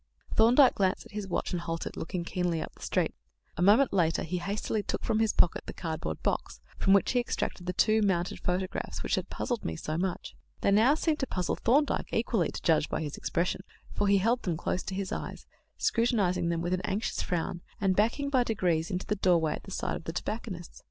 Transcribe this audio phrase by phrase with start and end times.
[0.33, 3.13] Thorndyke glanced at his watch and halted, looking keenly up the street.
[3.55, 7.19] A moment later he hastily took from his pocket the cardboard box, from which he
[7.19, 10.35] extracted the two mounted photographs which had puzzled me so much.
[10.61, 13.61] They now seemed to puzzle Thorndyke equally, to judge by his expression,
[13.93, 15.45] for he held them close to his eyes,
[15.77, 19.69] scrutinizing them with an anxious frown, and backing by degrees into the doorway at the
[19.71, 20.79] side of the tobacconist's.